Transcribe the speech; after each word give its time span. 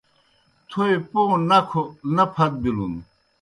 تھوئے 0.69 0.95
پوں 1.09 1.31
نِکھوْ 1.49 1.83
نہ 2.15 2.23
پھت 2.33 2.51
بِلُن۔ 2.61 2.93